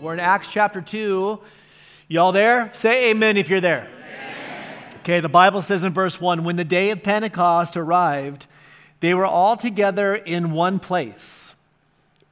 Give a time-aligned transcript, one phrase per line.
[0.00, 1.40] We're in Acts chapter 2.
[2.06, 2.70] Y'all there?
[2.72, 3.88] Say amen if you're there.
[3.88, 4.84] Amen.
[5.00, 8.46] Okay, the Bible says in verse 1 when the day of Pentecost arrived,
[9.00, 11.54] they were all together in one place.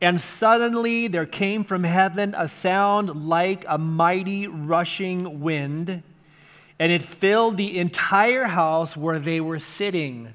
[0.01, 6.05] And suddenly there came from heaven a sound like a mighty rushing wind,
[6.79, 10.35] and it filled the entire house where they were sitting.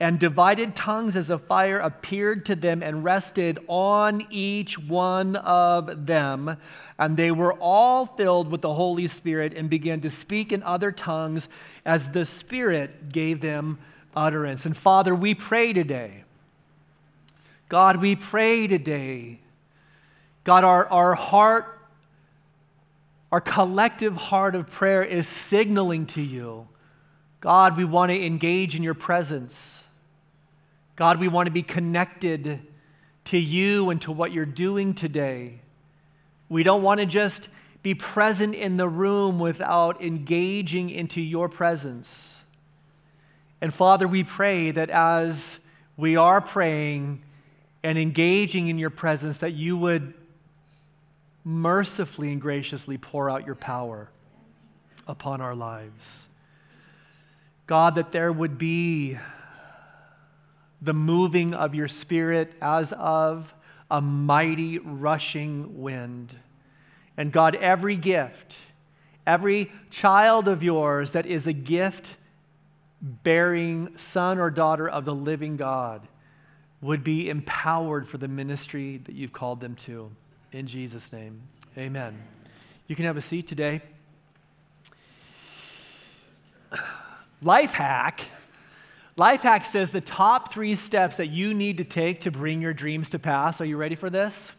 [0.00, 6.06] and divided tongues as a fire appeared to them and rested on each one of
[6.06, 6.56] them.
[6.98, 10.90] And they were all filled with the Holy Spirit and began to speak in other
[10.90, 11.48] tongues
[11.84, 13.78] as the Spirit gave them
[14.16, 14.66] utterance.
[14.66, 16.24] And Father, we pray today.
[17.68, 19.40] God, we pray today.
[20.42, 21.80] God, our, our heart,
[23.32, 26.68] our collective heart of prayer is signaling to you.
[27.40, 29.83] God, we want to engage in your presence.
[30.96, 32.60] God, we want to be connected
[33.26, 35.60] to you and to what you're doing today.
[36.48, 37.48] We don't want to just
[37.82, 42.36] be present in the room without engaging into your presence.
[43.60, 45.58] And Father, we pray that as
[45.96, 47.22] we are praying
[47.82, 50.14] and engaging in your presence, that you would
[51.44, 54.08] mercifully and graciously pour out your power
[55.06, 56.26] upon our lives.
[57.66, 59.18] God, that there would be
[60.84, 63.54] the moving of your spirit as of
[63.90, 66.36] a mighty rushing wind.
[67.16, 68.56] And God, every gift,
[69.26, 72.16] every child of yours that is a gift
[73.00, 76.06] bearing son or daughter of the living God
[76.80, 80.10] would be empowered for the ministry that you've called them to.
[80.52, 81.40] In Jesus' name,
[81.78, 82.22] amen.
[82.86, 83.80] You can have a seat today.
[87.42, 88.20] Life hack
[89.16, 93.10] Lifehack says the top three steps that you need to take to bring your dreams
[93.10, 93.60] to pass.
[93.60, 94.52] Are you ready for this?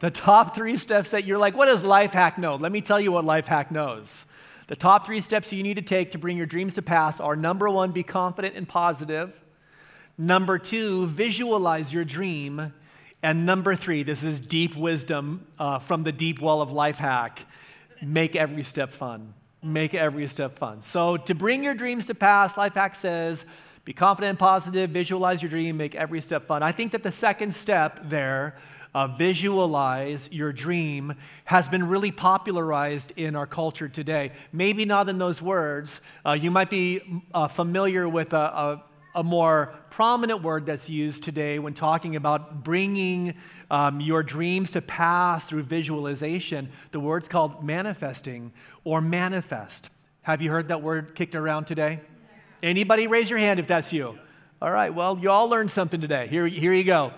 [0.00, 2.56] The top three steps that you're like, what does Lifehack know?
[2.56, 4.24] Let me tell you what Lifehack knows.
[4.68, 7.36] The top three steps you need to take to bring your dreams to pass are
[7.36, 9.32] number one, be confident and positive.
[10.16, 12.72] Number two, visualize your dream.
[13.22, 17.38] And number three, this is deep wisdom uh, from the deep well of Lifehack
[18.02, 19.34] make every step fun.
[19.62, 20.82] Make every step fun.
[20.82, 23.46] So, to bring your dreams to pass, Lifehack says,
[23.84, 26.62] be confident and positive, visualize your dream, make every step fun.
[26.62, 28.56] I think that the second step there,
[28.94, 31.14] uh, visualize your dream,
[31.44, 34.32] has been really popularized in our culture today.
[34.52, 36.00] Maybe not in those words.
[36.24, 38.84] Uh, you might be uh, familiar with a, a,
[39.16, 43.34] a, more prominent word that's used today when talking about bringing
[43.70, 46.70] um, your dreams to pass through visualization.
[46.92, 48.52] The word's called manifesting
[48.82, 49.90] or manifest.
[50.22, 52.00] Have you heard that word kicked around today?
[52.64, 54.18] Anybody raise your hand if that's you?
[54.62, 56.28] All right, well, you all learned something today.
[56.28, 57.12] Here, here you go.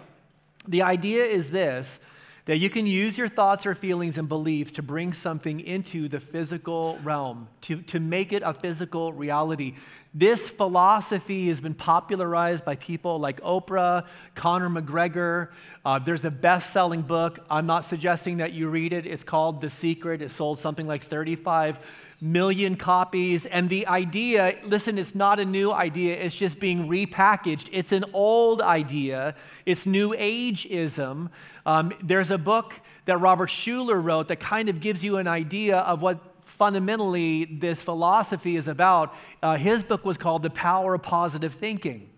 [0.67, 2.01] The idea is this
[2.47, 6.19] that you can use your thoughts or feelings and beliefs to bring something into the
[6.21, 9.75] physical realm, to, to make it a physical reality.
[10.15, 15.51] This philosophy has been popularized by people like Oprah, Conor McGregor.
[15.85, 17.41] Uh, there's a best selling book.
[17.51, 19.07] I'm not suggesting that you read it.
[19.07, 20.23] It's called The Secret.
[20.23, 21.79] It sold something like 35
[22.21, 23.47] million copies.
[23.47, 27.69] And the idea, listen, it's not a new idea, it's just being repackaged.
[27.73, 29.35] It's an old idea,
[29.65, 31.31] it's New Ageism.
[31.65, 32.75] Um, there's a book
[33.07, 37.83] that Robert Schuller wrote that kind of gives you an idea of what fundamentally this
[37.83, 39.15] philosophy is about.
[39.43, 42.09] Uh, his book was called The Power of Positive Thinking.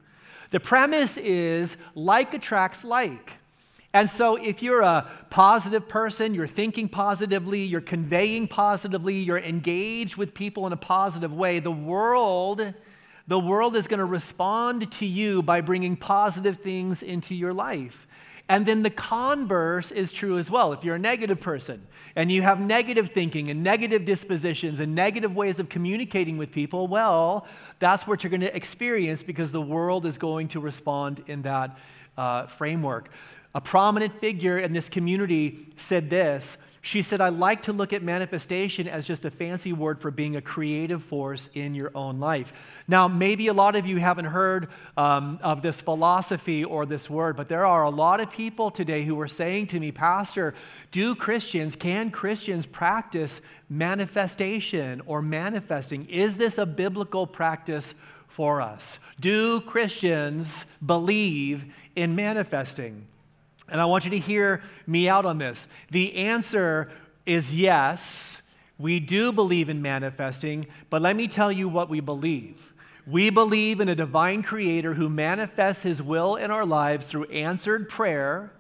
[0.50, 3.32] The premise is like attracts like.
[3.94, 10.16] And so, if you're a positive person, you're thinking positively, you're conveying positively, you're engaged
[10.16, 12.74] with people in a positive way, the world,
[13.27, 18.07] the world is going to respond to you by bringing positive things into your life.
[18.51, 20.72] And then the converse is true as well.
[20.72, 21.86] If you're a negative person
[22.16, 26.89] and you have negative thinking and negative dispositions and negative ways of communicating with people,
[26.89, 27.47] well,
[27.78, 31.78] that's what you're going to experience because the world is going to respond in that
[32.16, 33.10] uh, framework.
[33.59, 38.05] A prominent figure in this community said this She said, I like to look at
[38.05, 42.53] manifestation as just a fancy word for being a creative force in your own life.
[42.87, 47.37] Now, maybe a lot of you haven't heard um, of this philosophy or this word,
[47.37, 50.55] but there are a lot of people today who are saying to me, Pastor,
[50.93, 56.09] do Christians, can Christians practice manifestation or manifesting?
[56.09, 57.93] Is this a biblical practice
[58.28, 59.01] for us?
[59.19, 61.65] Do Christians believe
[61.97, 63.09] in manifesting?
[63.70, 65.66] And I want you to hear me out on this.
[65.91, 66.91] The answer
[67.26, 68.36] is yes.
[68.78, 72.72] We do believe in manifesting, but let me tell you what we believe.
[73.06, 77.88] We believe in a divine creator who manifests his will in our lives through answered
[77.88, 78.53] prayer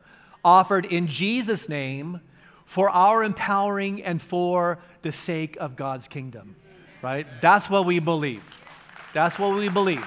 [0.44, 2.20] offered in Jesus' name
[2.64, 6.56] for our empowering and for the sake of God's kingdom.
[7.02, 7.26] Right?
[7.40, 8.42] That's what we believe.
[9.14, 10.04] That's what we believe.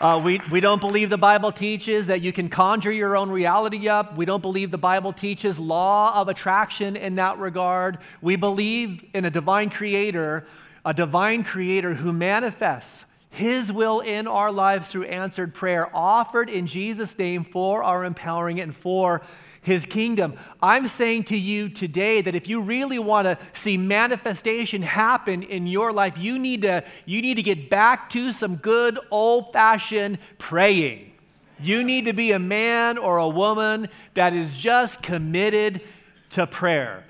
[0.00, 3.88] Uh, we, we don't believe the Bible teaches that you can conjure your own reality
[3.88, 4.16] up.
[4.16, 7.98] We don't believe the Bible teaches law of attraction in that regard.
[8.22, 10.46] We believe in a divine creator,
[10.84, 16.68] a divine creator who manifests his will in our lives through answered prayer, offered in
[16.68, 19.22] Jesus' name for our empowering and for
[19.68, 20.34] his kingdom.
[20.62, 25.66] I'm saying to you today that if you really want to see manifestation happen in
[25.66, 30.18] your life, you need to, you need to get back to some good old fashioned
[30.38, 31.12] praying.
[31.60, 35.82] You need to be a man or a woman that is just committed
[36.30, 37.04] to prayer.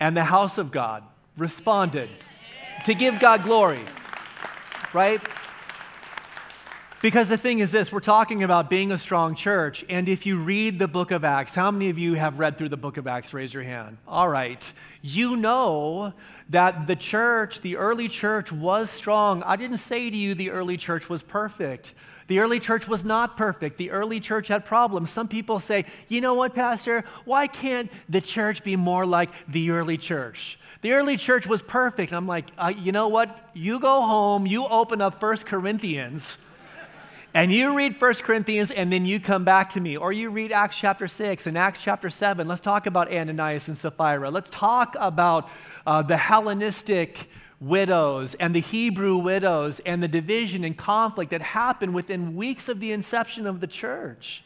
[0.00, 1.04] And the house of God
[1.36, 2.08] responded
[2.86, 3.84] to give God glory,
[4.94, 5.20] right?
[7.02, 9.84] Because the thing is this we're talking about being a strong church.
[9.88, 12.68] And if you read the book of Acts, how many of you have read through
[12.68, 13.32] the book of Acts?
[13.32, 13.96] Raise your hand.
[14.06, 14.62] All right.
[15.00, 16.12] You know
[16.50, 19.42] that the church, the early church, was strong.
[19.44, 21.94] I didn't say to you the early church was perfect.
[22.26, 23.78] The early church was not perfect.
[23.78, 25.10] The early church had problems.
[25.10, 27.04] Some people say, you know what, Pastor?
[27.24, 30.58] Why can't the church be more like the early church?
[30.82, 32.12] The early church was perfect.
[32.12, 33.50] I'm like, uh, you know what?
[33.54, 36.36] You go home, you open up First Corinthians
[37.32, 40.50] and you read 1 Corinthians and then you come back to me, or you read
[40.50, 42.48] Acts chapter 6 and Acts chapter 7.
[42.48, 44.30] Let's talk about Ananias and Sapphira.
[44.30, 45.48] Let's talk about
[45.86, 47.28] uh, the Hellenistic
[47.60, 52.80] widows and the Hebrew widows and the division and conflict that happened within weeks of
[52.80, 54.42] the inception of the church.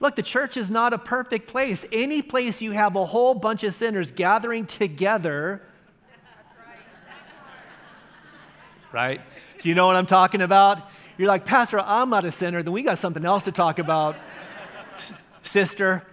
[0.00, 1.84] Look, the church is not a perfect place.
[1.92, 5.62] Any place you have a whole bunch of sinners gathering together,
[8.92, 9.20] right?
[9.62, 10.90] Do you know what I'm talking about?
[11.16, 12.62] You're like, Pastor, I'm not a sinner.
[12.62, 14.16] Then we got something else to talk about,
[15.44, 16.04] sister.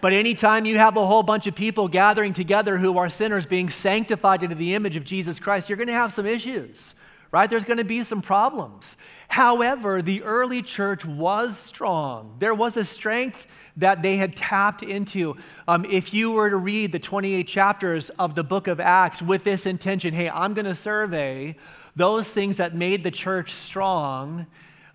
[0.00, 3.70] But anytime you have a whole bunch of people gathering together who are sinners being
[3.70, 6.94] sanctified into the image of Jesus Christ, you're going to have some issues,
[7.30, 7.48] right?
[7.48, 8.96] There's going to be some problems.
[9.28, 12.36] However, the early church was strong.
[12.40, 13.46] There was a strength
[13.76, 15.36] that they had tapped into.
[15.66, 19.44] Um, if you were to read the 28 chapters of the book of Acts with
[19.44, 21.56] this intention, hey, I'm going to survey
[21.96, 24.46] those things that made the church strong,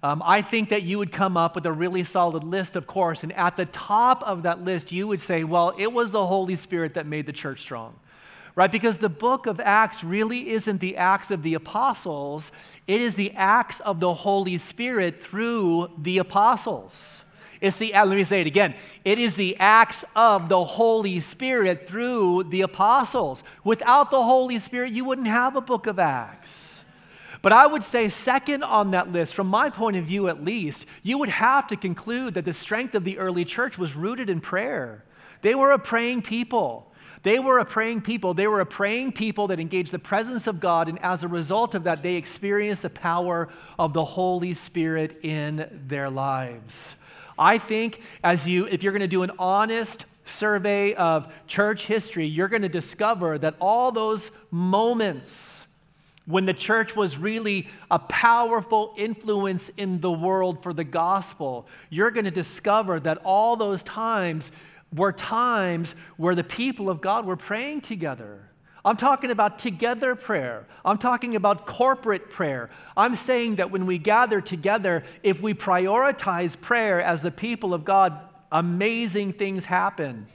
[0.02, 3.24] um, I think that you would come up with a really solid list, of course.
[3.24, 6.56] And at the top of that list, you would say, well, it was the Holy
[6.56, 7.96] Spirit that made the church strong.
[8.56, 8.72] Right?
[8.72, 12.52] Because the book of Acts really isn't the acts of the apostles,
[12.88, 17.24] it is the acts of the Holy Spirit through the apostles.
[17.62, 18.74] It's the, let me say it again.
[19.04, 23.44] It is the acts of the Holy Spirit through the apostles.
[23.66, 26.69] Without the Holy Spirit, you wouldn't have a book of Acts.
[27.42, 30.86] But I would say, second on that list, from my point of view at least,
[31.04, 34.42] you would have to conclude that the strength of the early church was rooted in
[34.42, 35.06] prayer.
[35.42, 36.92] They were a praying people.
[37.24, 38.34] They were a praying people.
[38.34, 41.76] They were a praying people that engaged the presence of God, and as a result
[41.76, 46.96] of that, they experienced the power of the Holy Spirit in their lives.
[47.38, 52.28] I think as you, if you're going to do an honest survey of church history,
[52.28, 55.64] you're going to discover that all those moments
[56.30, 62.12] when the church was really a powerful influence in the world for the gospel, you're
[62.12, 64.52] going to discover that all those times
[64.96, 68.48] were times where the people of God were praying together.
[68.86, 70.68] I'm talking about together prayer.
[70.86, 72.70] I'm talking about corporate prayer.
[72.96, 77.84] I'm saying that when we gather together, if we prioritize prayer as the people of
[77.84, 78.20] God,
[78.52, 80.28] amazing things happen.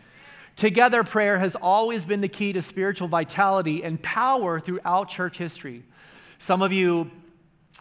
[0.57, 5.83] Together prayer has always been the key to spiritual vitality and power throughout church history.
[6.39, 7.11] Some of you,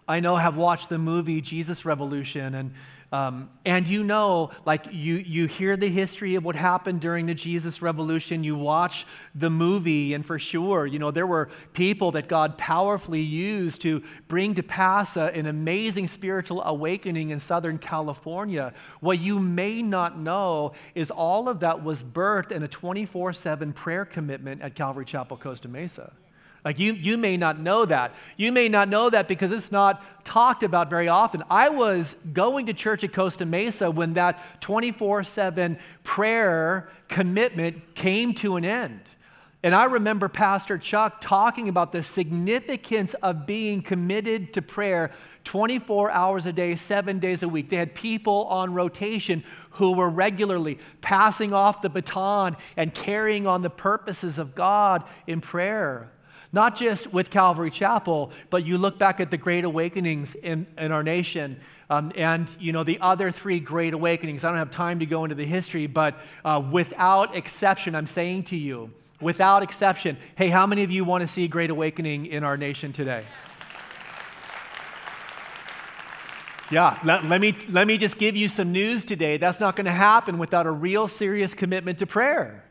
[0.08, 2.74] I know, have watched the movie Jesus Revolution, and
[3.13, 7.36] Um, and you know, like you, you hear the history of what happened during the
[7.36, 9.05] Jesus Revolution, you watch
[9.36, 14.01] the movie, and for sure, you know, there were people that God powerfully used to
[14.27, 18.74] bring to pass a, an amazing spiritual awakening in Southern California.
[19.00, 23.74] What you may not know is all of that was birthed in a 24 7
[23.74, 26.13] prayer commitment at Calvary Chapel, Costa Mesa.
[26.65, 28.13] Like you, you may not know that.
[28.38, 31.43] You may not know that because it's not talked about very often.
[31.50, 38.34] I was going to church at Costa Mesa when that 24 7 prayer commitment came
[38.36, 39.01] to an end.
[39.65, 45.12] And I remember Pastor Chuck talking about the significance of being committed to prayer
[45.46, 47.70] 24 hours a day, seven days a week.
[47.70, 53.62] They had people on rotation who were regularly passing off the baton and carrying on
[53.62, 56.10] the purposes of God in prayer
[56.53, 60.91] not just with Calvary Chapel, but you look back at the great awakenings in, in
[60.91, 61.60] our nation.
[61.89, 65.25] Um, and you know the other three great awakenings i don't have time to go
[65.25, 70.65] into the history but uh, without exception i'm saying to you without exception hey how
[70.65, 73.25] many of you want to see a great awakening in our nation today
[76.72, 79.38] Yeah, let, let, me, let me just give you some news today.
[79.38, 82.63] That's not going to happen without a real serious commitment to prayer.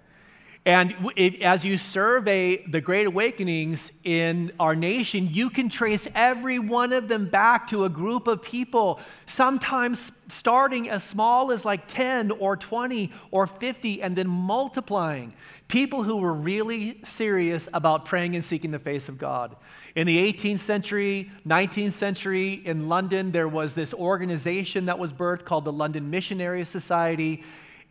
[0.64, 0.95] And
[1.42, 7.09] as you survey the Great Awakenings in our nation, you can trace every one of
[7.09, 12.57] them back to a group of people, sometimes starting as small as like 10 or
[12.57, 15.33] 20 or 50, and then multiplying.
[15.66, 19.57] People who were really serious about praying and seeking the face of God.
[19.97, 25.45] In the 18th century, 19th century, in London, there was this organization that was birthed
[25.45, 27.42] called the London Missionary Society.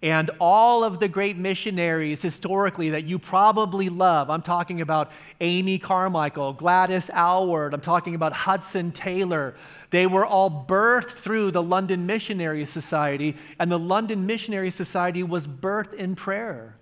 [0.03, 5.77] And all of the great missionaries historically that you probably love, I'm talking about Amy
[5.77, 9.53] Carmichael, Gladys Aylward, I'm talking about Hudson Taylor.
[9.91, 15.45] They were all birthed through the London Missionary Society, and the London Missionary Society was
[15.45, 16.77] birthed in prayer.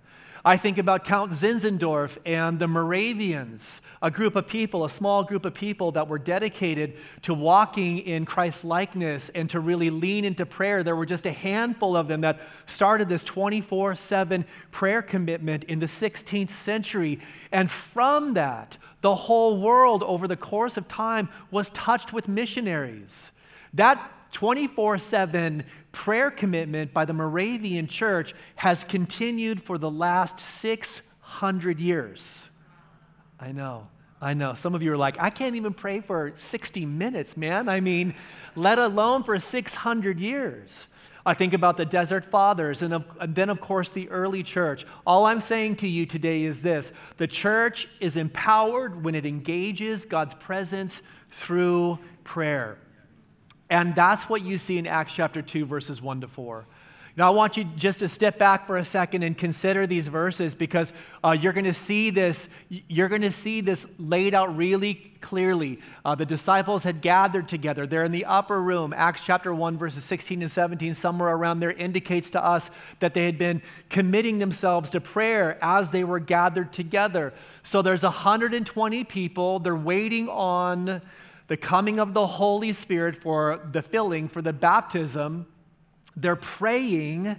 [0.46, 5.44] I think about Count Zinzendorf and the Moravians, a group of people, a small group
[5.44, 10.46] of people that were dedicated to walking in Christ likeness and to really lean into
[10.46, 10.82] prayer.
[10.82, 15.80] There were just a handful of them that started this 24 7 prayer commitment in
[15.80, 17.20] the 16th century.
[17.52, 23.32] And from that, the whole world over the course of time was touched with missionaries.
[23.74, 31.80] That 24 7 prayer commitment by the Moravian church has continued for the last 600
[31.80, 32.44] years.
[33.40, 33.88] I know,
[34.22, 34.54] I know.
[34.54, 37.70] Some of you are like, I can't even pray for 60 minutes, man.
[37.70, 38.14] I mean,
[38.56, 40.86] let alone for 600 years.
[41.26, 44.86] I think about the Desert Fathers and, of, and, then, of course, the early church.
[45.06, 50.06] All I'm saying to you today is this the church is empowered when it engages
[50.06, 52.78] God's presence through prayer.
[53.70, 56.66] And that's what you see in Acts chapter 2, verses 1 to 4.
[57.20, 60.56] Now, I want you just to step back for a second and consider these verses
[60.56, 62.48] because uh, you're going to see this.
[62.70, 65.82] You're going to see this laid out really clearly.
[66.06, 67.86] Uh, the disciples had gathered together.
[67.86, 68.94] They're in the upper room.
[68.96, 72.70] Acts chapter 1, verses 16 and 17, somewhere around there, indicates to us
[73.02, 77.34] that they had been committing themselves to prayer as they were gathered together.
[77.64, 79.60] So there's 120 people.
[79.60, 81.02] They're waiting on
[81.50, 85.48] the coming of the Holy Spirit for the filling, for the baptism,
[86.16, 87.36] they're praying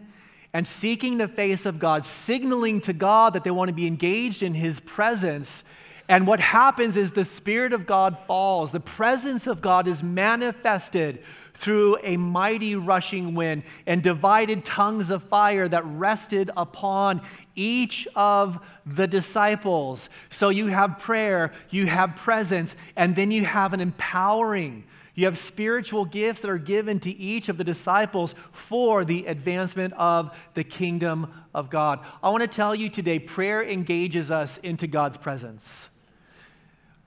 [0.53, 4.43] and seeking the face of God, signaling to God that they want to be engaged
[4.43, 5.63] in His presence.
[6.11, 11.23] And what happens is the Spirit of God falls, the presence of God is manifested
[11.55, 17.23] through a mighty rushing wind and divided tongues of fire that rested upon
[17.55, 20.09] each of the disciples.
[20.31, 24.83] So you have prayer, you have presence, and then you have an empowering.
[25.15, 29.95] You have spiritual gifts that are given to each of the disciples for the advancement
[29.95, 32.01] of the kingdom of God.
[32.21, 35.90] I want to tell you today prayer engages us into God's presence.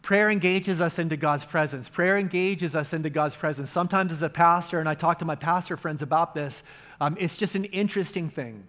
[0.04, 1.88] Prayer engages us into God's presence.
[1.88, 3.72] Prayer engages us into God's presence.
[3.72, 6.62] Sometimes, as a pastor, and I talk to my pastor friends about this,
[7.00, 8.66] um, it's just an interesting thing.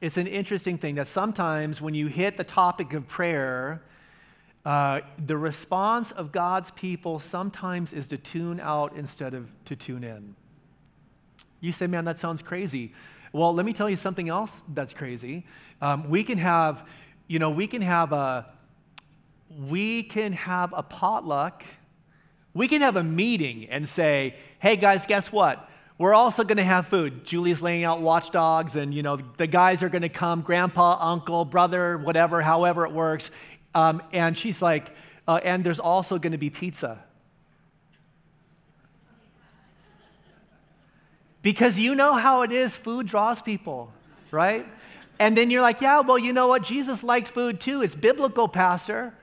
[0.00, 3.80] It's an interesting thing that sometimes when you hit the topic of prayer,
[4.64, 10.02] uh, the response of God's people sometimes is to tune out instead of to tune
[10.02, 10.34] in.
[11.60, 12.92] You say, man, that sounds crazy.
[13.32, 15.46] Well, let me tell you something else that's crazy.
[15.80, 16.84] Um, we can have,
[17.28, 18.46] you know, we can have a,
[19.50, 21.64] we can have a potluck.
[22.54, 25.68] We can have a meeting and say, hey guys, guess what?
[25.98, 27.24] We're also going to have food.
[27.24, 31.46] Julie's laying out watchdogs, and you know the guys are going to come, grandpa, uncle,
[31.46, 33.30] brother, whatever, however it works.
[33.74, 34.90] Um, and she's like,
[35.26, 37.02] uh, and there's also going to be pizza.
[41.40, 43.92] Because you know how it is, food draws people,
[44.30, 44.66] right?
[45.18, 46.62] And then you're like, yeah, well, you know what?
[46.62, 47.82] Jesus liked food too.
[47.82, 49.14] It's biblical, Pastor.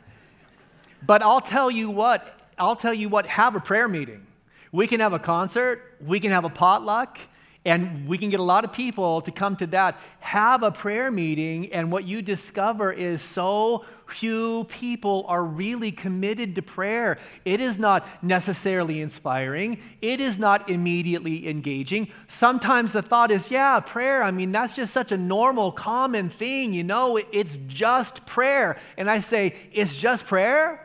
[1.05, 4.25] But I'll tell you what, I'll tell you what, have a prayer meeting.
[4.71, 7.19] We can have a concert, we can have a potluck,
[7.65, 9.97] and we can get a lot of people to come to that.
[10.19, 16.55] Have a prayer meeting, and what you discover is so few people are really committed
[16.55, 17.17] to prayer.
[17.45, 22.09] It is not necessarily inspiring, it is not immediately engaging.
[22.27, 26.73] Sometimes the thought is, yeah, prayer, I mean, that's just such a normal, common thing,
[26.73, 28.77] you know, it's just prayer.
[28.97, 30.82] And I say, it's just prayer?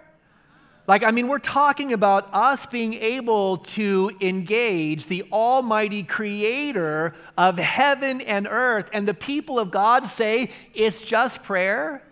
[0.88, 7.58] Like, I mean, we're talking about us being able to engage the Almighty Creator of
[7.58, 12.02] heaven and earth, and the people of God say it's just prayer.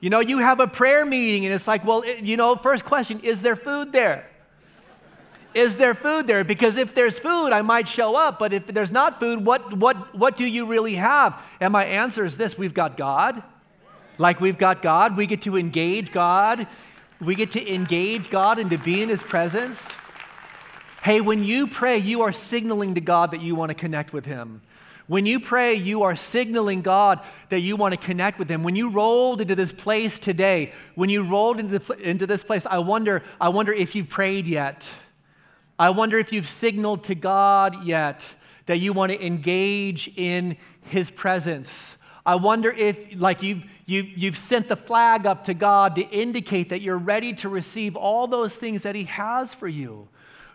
[0.00, 2.84] You know, you have a prayer meeting, and it's like, well, it, you know, first
[2.84, 4.28] question is there food there?
[5.54, 6.42] Is there food there?
[6.42, 10.12] Because if there's food, I might show up, but if there's not food, what, what,
[10.16, 11.40] what do you really have?
[11.60, 13.44] And my answer is this we've got God.
[14.18, 16.66] Like we've got God, we get to engage God
[17.20, 19.88] we get to engage God and to be in His presence.
[21.02, 24.24] Hey, when you pray, you are signaling to God that you want to connect with
[24.26, 24.62] Him.
[25.08, 28.62] When you pray, you are signaling God that you want to connect with Him.
[28.62, 32.66] When you rolled into this place today, when you rolled into, the, into this place,
[32.66, 34.86] I wonder, I wonder if you've prayed yet.
[35.78, 38.22] I wonder if you've signaled to God yet
[38.66, 41.96] that you want to engage in His presence.
[42.28, 46.68] I wonder if, like, you've, you, you've sent the flag up to God to indicate
[46.68, 50.08] that you're ready to receive all those things that He has for you.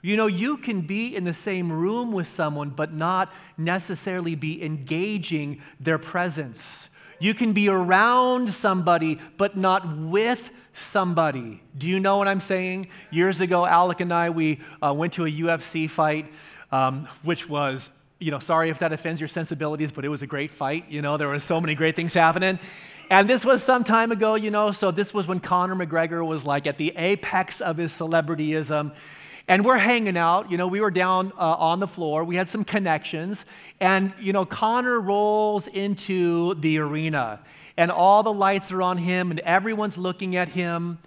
[0.04, 4.64] You know, you can be in the same room with someone, but not necessarily be
[4.64, 6.90] engaging their presence.
[7.18, 11.64] You can be around somebody, but not with somebody.
[11.76, 12.90] Do you know what I'm saying?
[13.10, 16.32] Years ago, Alec and I, we uh, went to a UFC fight,
[16.72, 17.90] um, which was
[18.24, 20.86] you know, sorry if that offends your sensibilities, but it was a great fight.
[20.90, 22.58] You know, there were so many great things happening.
[23.10, 26.46] And this was some time ago, you know, so this was when Conor McGregor was
[26.46, 28.94] like at the apex of his celebrityism.
[29.50, 32.48] And we're hanging out, you know, we were down uh, on the floor, we had
[32.48, 33.44] some connections,
[33.82, 37.42] and, you know, Conor rolls into the arena,
[37.76, 40.98] and all the lights are on him, and everyone's looking at him.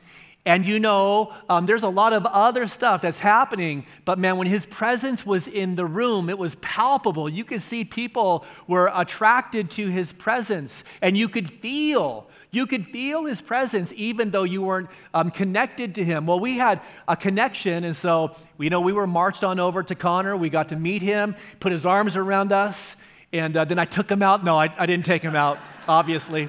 [0.46, 4.46] And you know, um, there's a lot of other stuff that's happening, but man, when
[4.46, 7.28] his presence was in the room, it was palpable.
[7.28, 12.86] You could see people were attracted to his presence, and you could feel, you could
[12.86, 16.26] feel his presence even though you weren't um, connected to him.
[16.26, 19.96] Well, we had a connection, and so, you know, we were marched on over to
[19.96, 20.36] Conor.
[20.36, 22.94] We got to meet him, put his arms around us,
[23.32, 24.44] and uh, then I took him out.
[24.44, 26.48] No, I, I didn't take him out, obviously.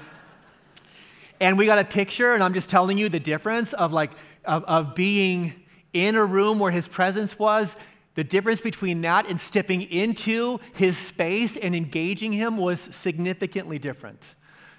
[1.39, 4.11] And we got a picture, and I'm just telling you the difference of like
[4.45, 5.53] of, of being
[5.93, 7.75] in a room where his presence was.
[8.15, 14.23] The difference between that and stepping into his space and engaging him was significantly different.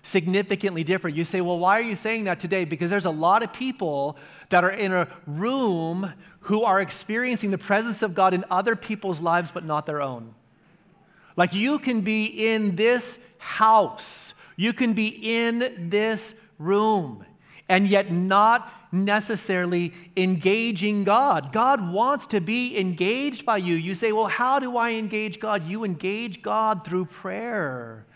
[0.03, 1.16] Significantly different.
[1.16, 2.64] You say, well, why are you saying that today?
[2.64, 4.16] Because there's a lot of people
[4.49, 9.21] that are in a room who are experiencing the presence of God in other people's
[9.21, 10.35] lives, but not their own.
[11.37, 17.25] Like you can be in this house, you can be in this room
[17.68, 21.53] and yet not necessarily engaging God.
[21.53, 23.75] God wants to be engaged by you.
[23.75, 25.66] You say, Well, how do I engage God?
[25.66, 28.07] You engage God through prayer.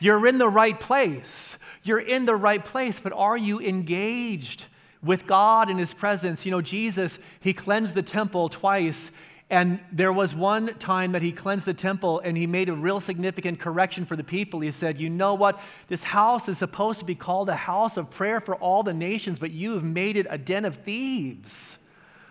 [0.00, 1.56] You're in the right place.
[1.82, 4.64] You're in the right place, but are you engaged
[5.02, 6.44] with God in His presence?
[6.44, 9.10] You know, Jesus, He cleansed the temple twice
[9.48, 12.98] and there was one time that he cleansed the temple and he made a real
[12.98, 14.60] significant correction for the people.
[14.60, 15.60] He said, You know what?
[15.86, 19.38] This house is supposed to be called a house of prayer for all the nations,
[19.38, 21.76] but you have made it a den of thieves.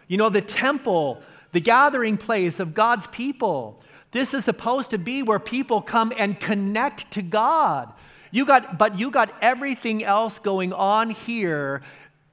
[0.10, 1.21] You know, the temple,
[1.54, 6.38] the gathering place of God's people, this is supposed to be where people come and
[6.38, 7.93] connect to God.
[8.30, 11.82] You got, but you got everything else going on here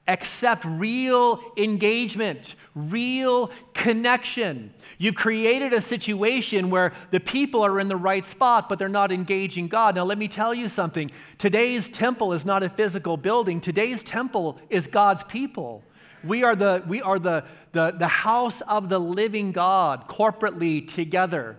[0.07, 4.73] except real engagement, real connection.
[4.97, 9.11] You've created a situation where the people are in the right spot, but they're not
[9.11, 9.95] engaging God.
[9.95, 11.09] Now, let me tell you something.
[11.37, 15.83] Today's temple is not a physical building, today's temple is God's people.
[16.23, 21.57] We are the, we are the, the, the house of the living God corporately together.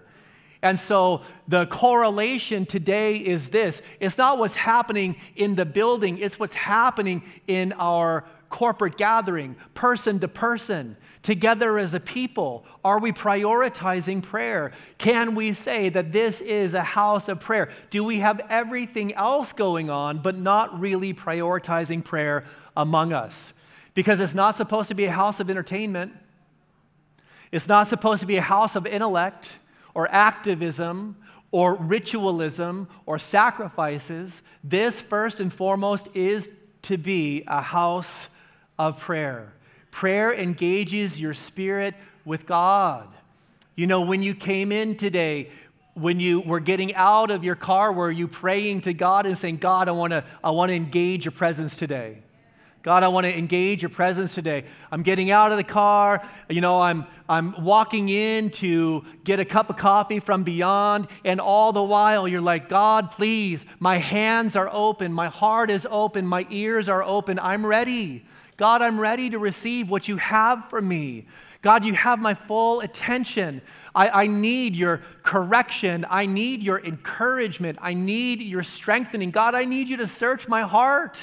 [0.65, 6.39] And so the correlation today is this it's not what's happening in the building, it's
[6.39, 12.65] what's happening in our corporate gathering, person to person, together as a people?
[12.83, 14.73] Are we prioritizing prayer?
[14.97, 17.71] Can we say that this is a house of prayer?
[17.91, 23.53] Do we have everything else going on, but not really prioritizing prayer among us?
[23.93, 26.13] Because it's not supposed to be a house of entertainment,
[27.53, 29.51] it's not supposed to be a house of intellect
[29.95, 31.17] or activism
[31.51, 34.43] or ritualism or sacrifices.
[34.63, 36.49] This, first and foremost, is
[36.83, 38.27] to be a house
[38.79, 39.53] of prayer.
[39.91, 43.09] Prayer engages your spirit with God.
[43.77, 45.51] You know, when you came in today,
[45.95, 49.59] when you were getting out of your car, were you praying to God and saying,
[49.59, 52.19] God, I want to I want to engage your presence today?
[52.85, 54.65] God, I want to engage your presence today.
[54.93, 56.23] I'm getting out of the car.
[56.51, 61.09] You know, I'm, I'm walking in to get a cup of coffee from beyond.
[61.25, 65.15] And all the while, you're like, God, please, my hands are open.
[65.15, 66.27] My heart is open.
[66.27, 67.39] My ears are open.
[67.39, 68.27] I'm ready.
[68.59, 71.25] God, I'm ready to receive what you have for me.
[71.63, 73.63] God, you have my full attention.
[73.95, 76.05] I, I, need your correction.
[76.11, 77.79] I need your encouragement.
[77.81, 79.31] I need your strengthening.
[79.31, 81.17] God, I need you to search my heart.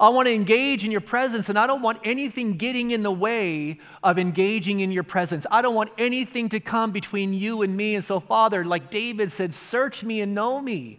[0.00, 3.12] I want to engage in your presence, and I don't want anything getting in the
[3.12, 5.46] way of engaging in your presence.
[5.50, 7.94] I don't want anything to come between you and me.
[7.94, 10.98] And so, Father, like David said, search me and know me.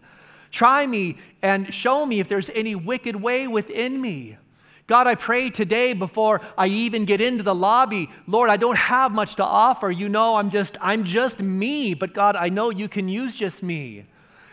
[0.51, 4.38] Try me and show me if there's any wicked way within me.
[4.88, 9.12] God, I pray today before I even get into the lobby, Lord, I don't have
[9.12, 9.89] much to offer.
[9.89, 13.63] You know, I'm just I'm just me, but God, I know you can use just
[13.63, 14.05] me.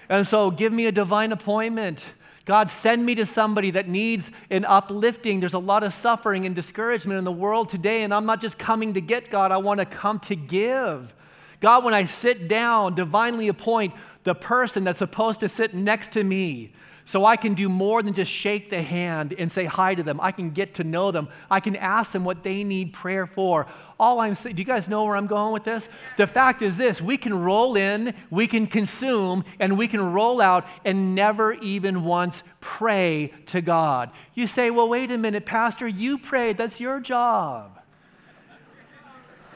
[0.08, 2.00] And so give me a divine appointment.
[2.44, 5.38] God, send me to somebody that needs an uplifting.
[5.38, 8.58] There's a lot of suffering and discouragement in the world today, and I'm not just
[8.58, 11.14] coming to get God, I want to come to give.
[11.60, 16.24] God, when I sit down, divinely appoint the person that's supposed to sit next to
[16.24, 16.72] me
[17.04, 20.20] so I can do more than just shake the hand and say hi to them.
[20.20, 21.28] I can get to know them.
[21.50, 23.66] I can ask them what they need prayer for.
[23.98, 25.88] All I'm saying, do you guys know where I'm going with this?
[26.16, 30.40] The fact is this we can roll in, we can consume, and we can roll
[30.40, 34.10] out and never even once pray to God.
[34.34, 36.56] You say, well, wait a minute, Pastor, you prayed.
[36.56, 37.80] That's your job.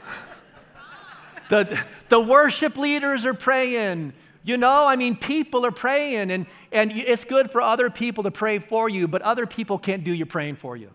[1.49, 1.79] the,
[2.09, 4.13] the worship leaders are praying.
[4.47, 8.31] You know, I mean, people are praying, and, and it's good for other people to
[8.31, 10.89] pray for you, but other people can't do your praying for you.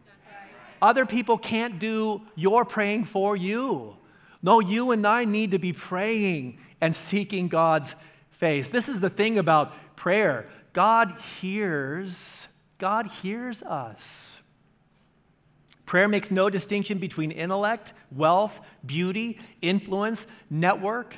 [0.81, 3.95] Other people can't do your praying for you.
[4.43, 7.95] No, you and I need to be praying and seeking God's
[8.31, 8.71] face.
[8.71, 12.47] This is the thing about prayer God hears,
[12.79, 14.39] God hears us.
[15.85, 21.17] Prayer makes no distinction between intellect, wealth, beauty, influence, network.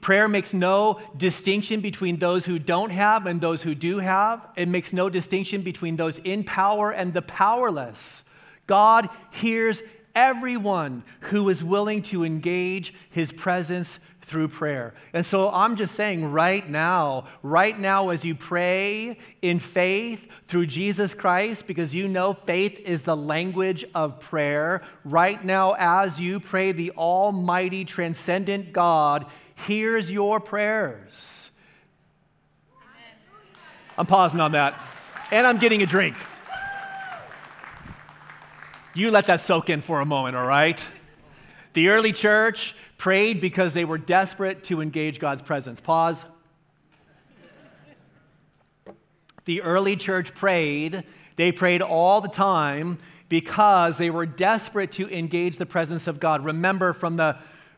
[0.00, 4.46] Prayer makes no distinction between those who don't have and those who do have.
[4.56, 8.22] It makes no distinction between those in power and the powerless.
[8.66, 9.82] God hears
[10.14, 14.94] everyone who is willing to engage his presence through prayer.
[15.12, 20.66] And so I'm just saying right now, right now, as you pray in faith through
[20.66, 26.40] Jesus Christ, because you know faith is the language of prayer, right now, as you
[26.40, 31.50] pray, the Almighty, transcendent God hears your prayers.
[33.96, 34.80] I'm pausing on that.
[35.30, 36.16] And I'm getting a drink.
[38.94, 40.78] You let that soak in for a moment, all right?
[41.72, 45.80] The early church prayed because they were desperate to engage God's presence.
[45.80, 46.26] Pause.
[49.44, 51.04] The early church prayed,
[51.36, 56.44] they prayed all the time because they were desperate to engage the presence of God.
[56.44, 57.36] Remember, from the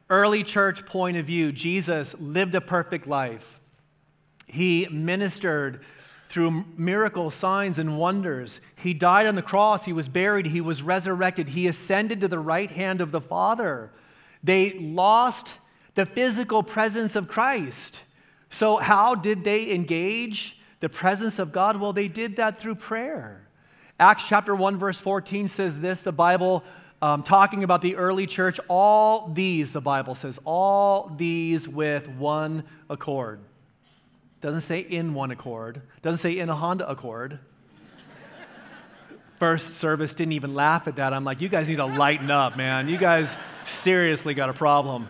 [0.09, 3.61] early church point of view, Jesus lived a perfect life.
[4.47, 5.81] He ministered
[6.29, 8.61] through miracles, signs, and wonders.
[8.77, 9.85] He died on the cross.
[9.85, 10.47] He was buried.
[10.47, 11.51] He was resurrected.
[11.51, 13.90] He ascended to the right hand of the Father.
[14.42, 15.55] They lost
[15.95, 18.01] the physical presence of Christ.
[18.51, 21.81] So, how did they engage the presence of God?
[21.81, 23.49] Well, they did that through prayer.
[23.99, 26.62] Acts chapter 1, verse 14 says this the Bible
[27.03, 32.65] um, talking about the early church, all these, the Bible says, all these with one
[32.89, 33.41] accord.
[34.41, 37.39] Doesn't say in one accord, doesn't say in a Honda Accord.
[39.39, 41.13] First service didn't even laugh at that.
[41.13, 42.89] I'm like, you guys need to lighten up, man.
[42.89, 43.35] You guys
[43.67, 45.09] seriously got a problem.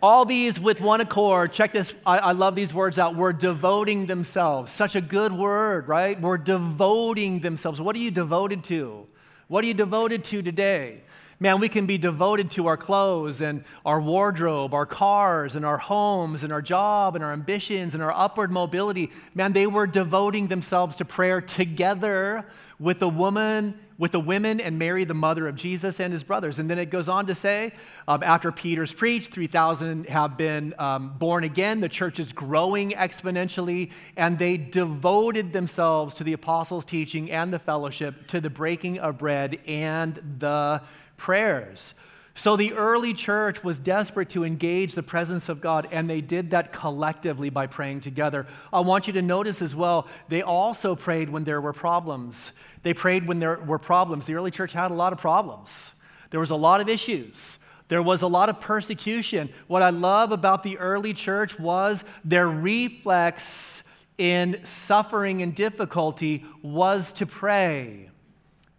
[0.00, 3.14] All these with one accord, check this, I, I, love these words out.
[3.14, 4.72] We're devoting themselves.
[4.72, 6.20] Such a good word, right?
[6.20, 7.80] We're devoting themselves.
[7.80, 9.06] What are you devoted to?
[9.52, 11.02] What are you devoted to today?
[11.38, 15.76] Man, we can be devoted to our clothes and our wardrobe, our cars and our
[15.76, 19.12] homes and our job and our ambitions and our upward mobility.
[19.34, 22.46] Man, they were devoting themselves to prayer together
[22.78, 26.58] with a woman, with the women and Mary, the mother of Jesus and his brothers.
[26.58, 27.72] And then it goes on to say,
[28.08, 31.80] um, after Peter's preached, 3,000 have been um, born again.
[31.80, 37.60] The church is growing exponentially, and they devoted themselves to the apostles' teaching and the
[37.60, 40.82] fellowship, to the breaking of bread and the
[41.16, 41.94] prayers.
[42.34, 46.50] So the early church was desperate to engage the presence of God, and they did
[46.50, 48.46] that collectively by praying together.
[48.72, 52.52] I want you to notice as well, they also prayed when there were problems.
[52.82, 54.24] They prayed when there were problems.
[54.24, 55.90] The early church had a lot of problems,
[56.30, 57.58] there was a lot of issues.
[57.88, 59.50] There was a lot of persecution.
[59.66, 63.82] What I love about the early church was their reflex
[64.16, 68.08] in suffering and difficulty was to pray.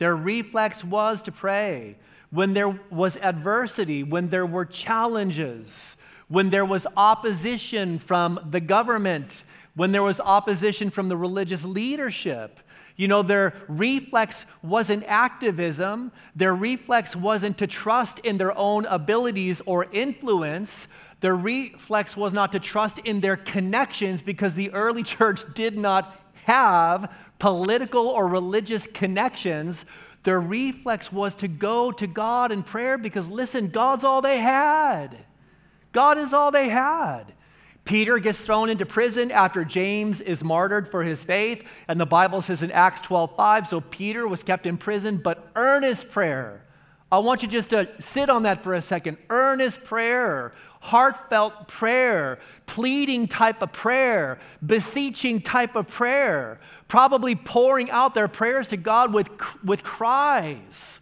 [0.04, 1.96] Their reflex was to pray
[2.30, 5.96] when there was adversity, when there were challenges,
[6.28, 9.30] when there was opposition from the government,
[9.76, 12.60] when there was opposition from the religious leadership.
[12.98, 16.12] You know, their reflex wasn't activism.
[16.36, 20.88] Their reflex wasn't to trust in their own abilities or influence.
[21.22, 26.20] Their reflex was not to trust in their connections because the early church did not
[26.46, 29.86] have political or religious connections.
[30.24, 35.26] Their reflex was to go to God in prayer because, listen, God's all they had.
[35.92, 37.34] God is all they had.
[37.86, 41.64] Peter gets thrown into prison after James is martyred for his faith.
[41.88, 45.50] And the Bible says in Acts 12 5, so Peter was kept in prison, but
[45.56, 46.64] earnest prayer.
[47.12, 49.18] I want you just to sit on that for a second.
[49.30, 50.54] Earnest prayer
[50.84, 58.68] heartfelt prayer, pleading type of prayer, beseeching type of prayer, probably pouring out their prayers
[58.68, 59.30] to God with,
[59.64, 61.00] with cries,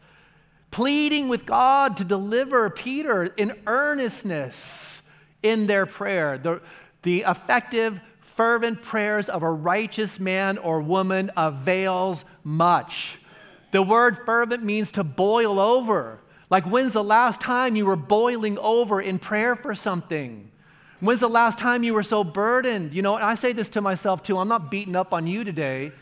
[0.69, 5.01] pleading with God to deliver Peter in earnestness
[5.41, 6.37] in their prayer.
[6.37, 6.61] The,
[7.01, 7.99] the effective,
[8.35, 13.17] fervent prayers of a righteous man or woman avails much.
[13.71, 16.19] The word fervent means to boil over.
[16.51, 20.51] Like, when's the last time you were boiling over in prayer for something?
[20.99, 22.93] When's the last time you were so burdened?
[22.93, 24.37] You know, and I say this to myself too.
[24.37, 25.93] I'm not beating up on you today.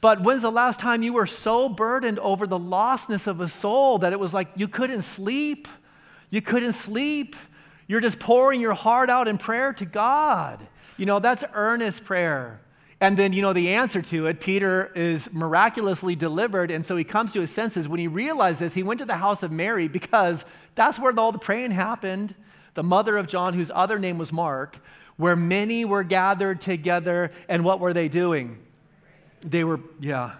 [0.00, 3.98] But when's the last time you were so burdened over the lostness of a soul
[3.98, 5.68] that it was like you couldn't sleep?
[6.30, 7.36] You couldn't sleep.
[7.86, 10.66] You're just pouring your heart out in prayer to God.
[10.96, 12.60] You know, that's earnest prayer.
[13.00, 16.70] And then, you know, the answer to it, Peter is miraculously delivered.
[16.70, 17.86] And so he comes to his senses.
[17.86, 21.30] When he realized this, he went to the house of Mary because that's where all
[21.30, 22.34] the praying happened.
[22.74, 24.78] The mother of John, whose other name was Mark,
[25.18, 27.32] where many were gathered together.
[27.48, 28.58] And what were they doing?
[29.42, 30.32] They were, yeah.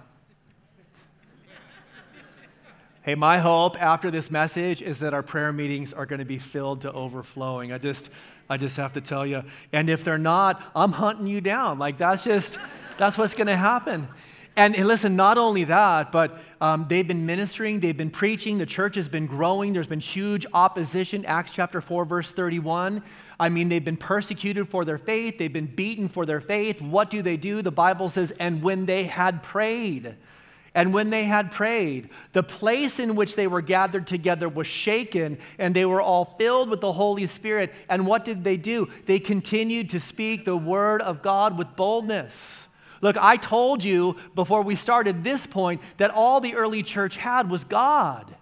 [3.03, 6.39] Hey, my hope after this message is that our prayer meetings are going to be
[6.39, 7.71] filled to overflowing.
[7.71, 8.11] I just,
[8.49, 9.43] I just have to tell you.
[9.73, 11.79] And if they're not, I'm hunting you down.
[11.79, 12.59] Like that's just,
[12.99, 14.09] that's what's going to happen.
[14.59, 18.97] And listen, not only that, but um, they've been ministering, they've been preaching, the church
[18.97, 21.27] has been growing, there's been huge opposition.
[21.27, 23.03] Acts chapter 4, verse 31.
[23.39, 26.81] I mean, they've been persecuted for their faith, they've been beaten for their faith.
[26.81, 27.61] What do they do?
[27.61, 30.15] The Bible says, and when they had prayed,
[30.77, 35.39] and when they had prayed, the place in which they were gathered together was shaken,
[35.59, 37.73] and they were all filled with the Holy Spirit.
[37.89, 38.91] And what did they do?
[39.07, 42.67] They continued to speak the word of God with boldness.
[43.01, 47.49] Look, I told you before we started this point that all the early church had
[47.49, 48.37] was God.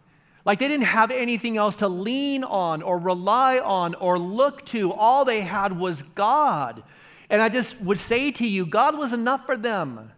[0.44, 4.92] Like they didn't have anything else to lean on or rely on or look to.
[4.92, 6.82] All they had was God.
[7.30, 10.10] And I just would say to you, God was enough for them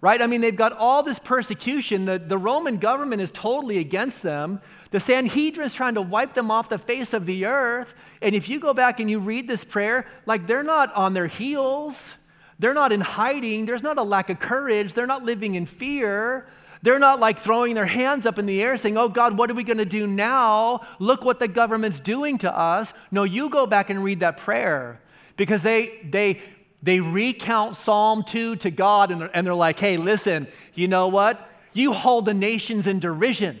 [0.00, 0.22] right?
[0.22, 2.04] I mean, they've got all this persecution.
[2.04, 4.60] The, the Roman government is totally against them.
[4.90, 7.92] The Sanhedrin is trying to wipe them off the face of the earth.
[8.22, 11.26] And if you go back and you read this prayer, like they're not on their
[11.26, 12.10] heels,
[12.58, 16.48] they're not in hiding, there's not a lack of courage, they're not living in fear.
[16.80, 19.54] They're not like throwing their hands up in the air saying, Oh God, what are
[19.54, 20.86] we going to do now?
[21.00, 22.92] Look what the government's doing to us.
[23.10, 25.00] No, you go back and read that prayer
[25.36, 26.40] because they, they
[26.82, 31.08] they recount Psalm 2 to God and they're, and they're like, hey, listen, you know
[31.08, 31.50] what?
[31.72, 33.58] You hold the nations in derision.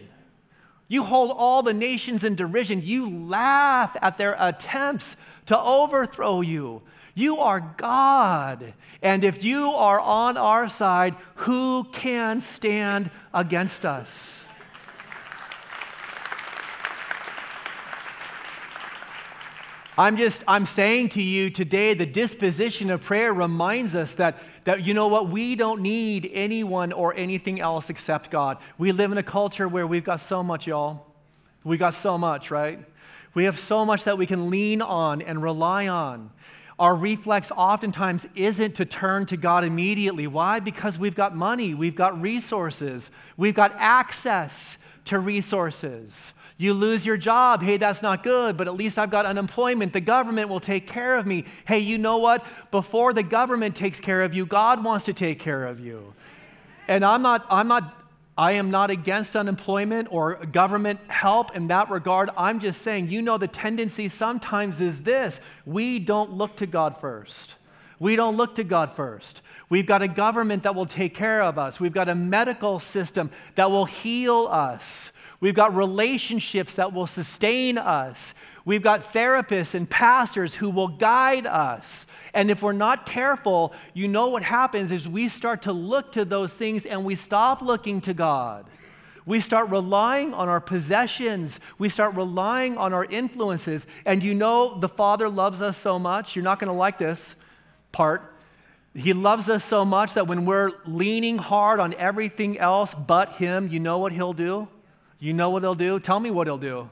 [0.86, 2.82] You hold all the nations in derision.
[2.82, 6.82] You laugh at their attempts to overthrow you.
[7.14, 8.74] You are God.
[9.02, 14.42] And if you are on our side, who can stand against us?
[19.98, 24.86] I'm just, I'm saying to you today, the disposition of prayer reminds us that, that,
[24.86, 28.58] you know what, we don't need anyone or anything else except God.
[28.78, 31.04] We live in a culture where we've got so much, y'all.
[31.64, 32.78] We got so much, right?
[33.34, 36.30] We have so much that we can lean on and rely on.
[36.78, 40.28] Our reflex oftentimes isn't to turn to God immediately.
[40.28, 40.60] Why?
[40.60, 46.34] Because we've got money, we've got resources, we've got access to resources.
[46.60, 47.62] You lose your job.
[47.62, 49.92] Hey, that's not good, but at least I've got unemployment.
[49.92, 51.44] The government will take care of me.
[51.64, 52.44] Hey, you know what?
[52.72, 56.14] Before the government takes care of you, God wants to take care of you.
[56.88, 57.94] And I'm not, I'm not,
[58.36, 62.30] I am not against unemployment or government help in that regard.
[62.36, 67.00] I'm just saying, you know, the tendency sometimes is this we don't look to God
[67.00, 67.54] first.
[68.00, 69.42] We don't look to God first.
[69.68, 71.78] We've got a government that will take care of us.
[71.78, 75.12] We've got a medical system that will heal us.
[75.40, 78.34] We've got relationships that will sustain us.
[78.64, 82.06] We've got therapists and pastors who will guide us.
[82.34, 86.24] And if we're not careful, you know what happens is we start to look to
[86.24, 88.66] those things and we stop looking to God.
[89.26, 91.60] We start relying on our possessions.
[91.78, 93.86] We start relying on our influences.
[94.04, 96.34] And you know, the Father loves us so much.
[96.34, 97.34] You're not going to like this
[97.92, 98.34] part.
[98.94, 103.68] He loves us so much that when we're leaning hard on everything else but Him,
[103.68, 104.66] you know what He'll do?
[105.18, 106.00] You know what He'll do?
[106.00, 106.90] Tell me what He'll do.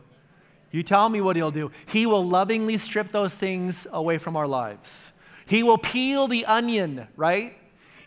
[0.76, 1.70] You tell me what he'll do.
[1.86, 5.06] He will lovingly strip those things away from our lives.
[5.46, 7.56] He will peel the onion, right?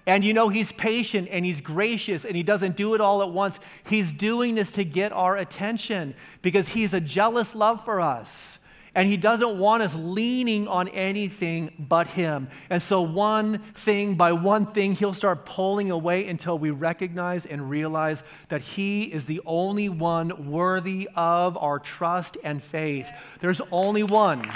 [0.06, 3.32] And you know, he's patient and he's gracious and he doesn't do it all at
[3.32, 3.60] once.
[3.86, 8.59] He's doing this to get our attention because he's a jealous love for us.
[8.96, 12.50] And he doesn't want us leaning on anything but him.
[12.70, 17.70] And so, one thing by one thing, he'll start pulling away until we recognize and
[17.70, 23.10] realize that he is the only one worthy of our trust and faith.
[23.42, 24.52] There's only one.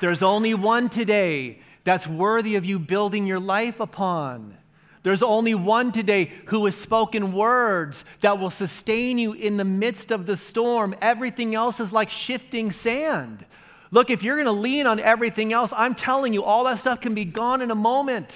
[0.00, 4.56] There's only one today that's worthy of you building your life upon.
[5.04, 10.10] There's only one today who has spoken words that will sustain you in the midst
[10.10, 10.96] of the storm.
[11.02, 13.44] Everything else is like shifting sand.
[13.90, 17.02] Look, if you're going to lean on everything else, I'm telling you, all that stuff
[17.02, 18.30] can be gone in a moment.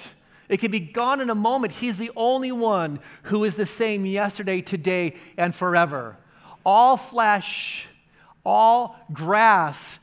[0.47, 1.73] It can be gone in a moment.
[1.73, 6.17] He's the only one who is the same yesterday, today, and forever.
[6.63, 7.87] All flesh,
[8.45, 9.97] all grass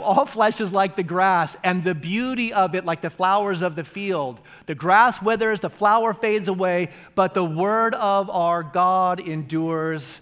[0.00, 3.76] all flesh is like the grass, and the beauty of it like the flowers of
[3.76, 4.40] the field.
[4.66, 10.18] The grass withers, the flower fades away, but the word of our God endures.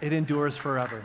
[0.00, 1.02] It endures forever.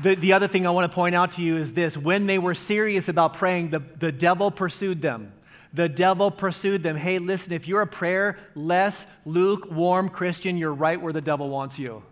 [0.00, 2.38] The, the other thing I want to point out to you is this when they
[2.38, 5.32] were serious about praying, the, the devil pursued them.
[5.72, 6.96] The devil pursued them.
[6.96, 11.78] Hey, listen, if you're a prayer less lukewarm Christian, you're right where the devil wants
[11.78, 12.02] you.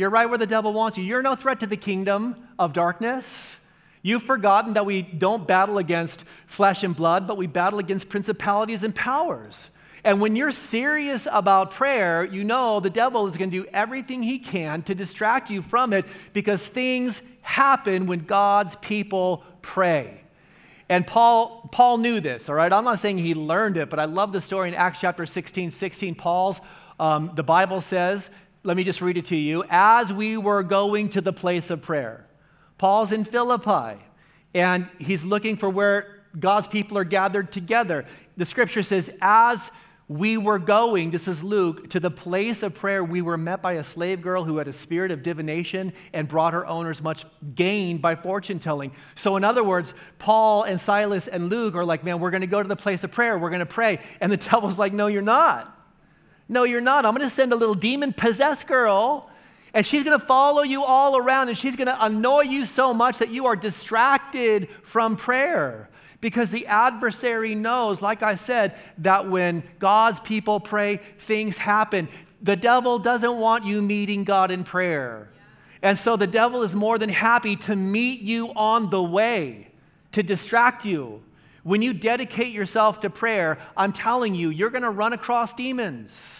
[0.00, 1.04] You're right where the devil wants you.
[1.04, 3.56] You're no threat to the kingdom of darkness.
[4.00, 8.82] You've forgotten that we don't battle against flesh and blood, but we battle against principalities
[8.82, 9.68] and powers.
[10.02, 14.22] And when you're serious about prayer, you know the devil is going to do everything
[14.22, 20.22] he can to distract you from it because things happen when God's people pray.
[20.88, 22.72] And Paul, Paul knew this, all right?
[22.72, 25.70] I'm not saying he learned it, but I love the story in Acts chapter 16,
[25.70, 26.14] 16.
[26.14, 26.58] Paul's,
[26.98, 28.30] um, the Bible says
[28.62, 29.64] let me just read it to you.
[29.70, 32.26] As we were going to the place of prayer,
[32.78, 34.00] Paul's in Philippi,
[34.54, 38.06] and he's looking for where God's people are gathered together.
[38.36, 39.70] The scripture says, as
[40.08, 43.74] we were going, this is Luke, to the place of prayer, we were met by
[43.74, 47.98] a slave girl who had a spirit of divination and brought her owners much gain
[47.98, 48.90] by fortune telling.
[49.14, 52.48] So, in other words, Paul and Silas and Luke are like, man, we're going to
[52.48, 53.38] go to the place of prayer.
[53.38, 54.00] We're going to pray.
[54.20, 55.79] And the devil's like, no, you're not.
[56.50, 57.06] No, you're not.
[57.06, 59.30] I'm going to send a little demon possessed girl,
[59.72, 62.92] and she's going to follow you all around, and she's going to annoy you so
[62.92, 65.88] much that you are distracted from prayer.
[66.20, 72.08] Because the adversary knows, like I said, that when God's people pray, things happen.
[72.42, 75.30] The devil doesn't want you meeting God in prayer.
[75.82, 79.68] And so the devil is more than happy to meet you on the way,
[80.12, 81.22] to distract you.
[81.62, 86.39] When you dedicate yourself to prayer, I'm telling you, you're going to run across demons.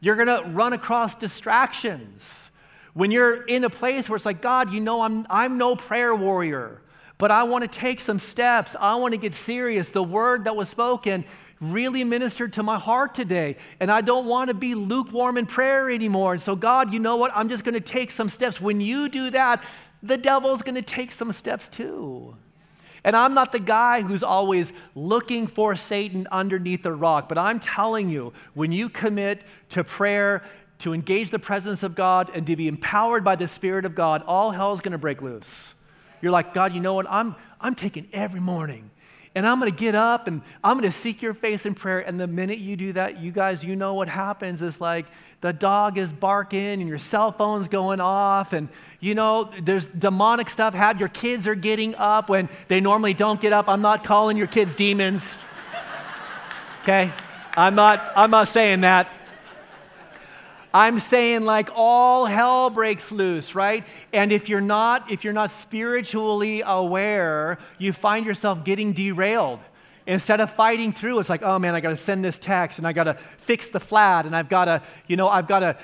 [0.00, 2.50] You're going to run across distractions.
[2.94, 6.14] When you're in a place where it's like, God, you know, I'm, I'm no prayer
[6.14, 6.82] warrior,
[7.16, 8.76] but I want to take some steps.
[8.78, 9.90] I want to get serious.
[9.90, 11.24] The word that was spoken
[11.60, 15.90] really ministered to my heart today, and I don't want to be lukewarm in prayer
[15.90, 16.34] anymore.
[16.34, 17.32] And so, God, you know what?
[17.34, 18.60] I'm just going to take some steps.
[18.60, 19.64] When you do that,
[20.02, 22.36] the devil's going to take some steps too.
[23.08, 27.58] And I'm not the guy who's always looking for Satan underneath the rock, but I'm
[27.58, 29.40] telling you, when you commit
[29.70, 30.44] to prayer,
[30.80, 34.22] to engage the presence of God, and to be empowered by the Spirit of God,
[34.26, 35.68] all hell's gonna break loose.
[36.20, 37.06] You're like, God, you know what?
[37.08, 38.90] I'm, I'm taking every morning
[39.34, 42.00] and I'm going to get up and I'm going to seek your face in prayer.
[42.00, 45.06] And the minute you do that, you guys, you know what happens It's like
[45.40, 48.52] the dog is barking and your cell phone's going off.
[48.52, 48.68] And
[49.00, 50.74] you know there's demonic stuff.
[50.74, 53.68] Have your kids are getting up when they normally don't get up.
[53.68, 55.34] I'm not calling your kids demons.
[56.82, 57.12] Okay?
[57.58, 59.10] I'm not i'm not saying that
[60.72, 63.84] I'm saying like all hell breaks loose, right?
[64.12, 69.60] And if you're not if you're not spiritually aware, you find yourself getting derailed.
[70.06, 72.86] Instead of fighting through, it's like, oh man, I got to send this text and
[72.86, 75.76] I got to fix the flat and I've got to, you know, I've got to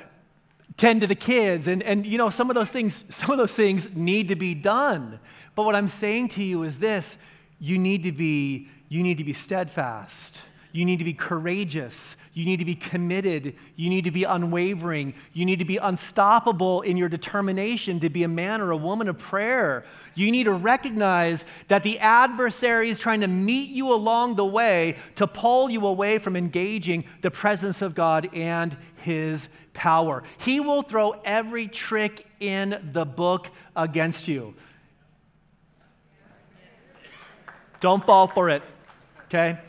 [0.76, 3.54] tend to the kids and and you know some of those things some of those
[3.54, 5.18] things need to be done.
[5.54, 7.16] But what I'm saying to you is this,
[7.58, 10.42] you need to be you need to be steadfast.
[10.72, 12.16] You need to be courageous.
[12.34, 13.54] You need to be committed.
[13.76, 15.14] You need to be unwavering.
[15.32, 19.08] You need to be unstoppable in your determination to be a man or a woman
[19.08, 19.86] of prayer.
[20.16, 24.96] You need to recognize that the adversary is trying to meet you along the way
[25.14, 30.24] to pull you away from engaging the presence of God and his power.
[30.38, 34.54] He will throw every trick in the book against you.
[37.78, 38.62] Don't fall for it,
[39.26, 39.60] okay?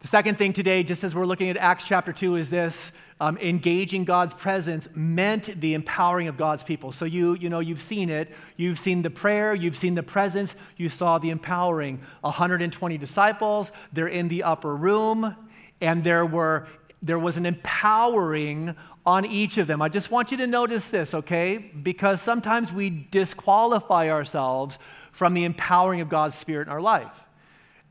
[0.00, 2.90] The second thing today, just as we're looking at Acts chapter 2, is this
[3.20, 6.90] um, engaging God's presence meant the empowering of God's people.
[6.90, 8.32] So you, you know, you've seen it.
[8.56, 12.00] You've seen the prayer, you've seen the presence, you saw the empowering.
[12.22, 15.36] 120 disciples, they're in the upper room,
[15.82, 16.66] and there were
[17.02, 18.74] there was an empowering
[19.06, 19.80] on each of them.
[19.80, 21.56] I just want you to notice this, okay?
[21.58, 24.78] Because sometimes we disqualify ourselves
[25.12, 27.12] from the empowering of God's Spirit in our life.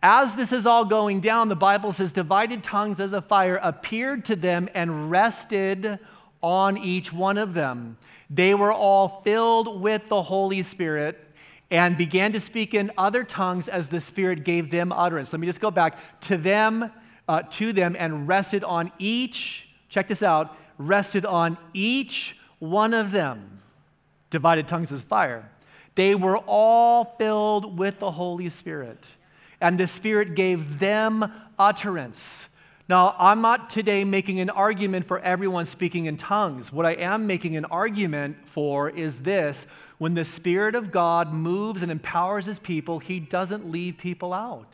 [0.02, 4.24] As this is all going down, the Bible says, divided tongues as a fire appeared
[4.26, 6.00] to them and rested
[6.42, 7.98] on each one of them.
[8.30, 11.20] They were all filled with the Holy Spirit
[11.70, 15.34] and began to speak in other tongues as the Spirit gave them utterance.
[15.34, 16.92] Let me just go back to them,
[17.28, 23.12] uh, to them, and rested on each, check this out, rested on each one of
[23.12, 23.60] them.
[24.30, 25.52] Divided tongues as fire.
[25.96, 29.04] They were all filled with the Holy Spirit
[29.62, 32.48] and the Spirit gave them utterance.
[32.88, 36.74] Now, I'm not today making an argument for everyone speaking in tongues.
[36.74, 39.68] What I am making an argument for is this
[40.00, 44.74] when the Spirit of God moves and empowers His people, He doesn't leave people out.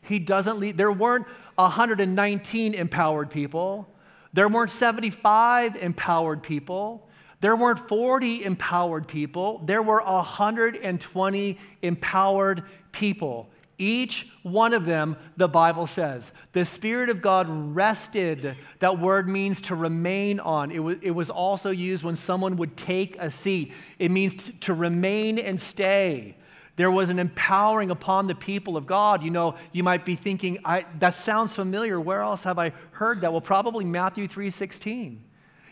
[0.00, 0.76] He doesn't leave.
[0.76, 3.88] There weren't 119 empowered people,
[4.32, 7.08] there weren't 75 empowered people.
[7.42, 12.62] There weren't 40 empowered people, there were 120 empowered
[12.92, 13.50] people.
[13.78, 16.32] Each one of them, the Bible says.
[16.52, 18.56] The Spirit of God rested.
[18.80, 20.70] That word means to remain on.
[20.70, 24.74] It was, it was also used when someone would take a seat, it means to,
[24.74, 26.36] remain and stay.
[26.76, 29.22] There was an empowering upon the people of God.
[29.22, 30.58] You know, you might be thinking,
[30.98, 32.00] that sounds familiar.
[32.00, 33.32] Where else have I heard that?
[33.32, 35.18] Well, probably Matthew 3:16.